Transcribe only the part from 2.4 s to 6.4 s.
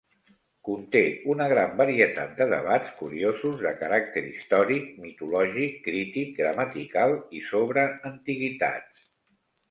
debats curiosos de caràcter històric, mitològic, crític,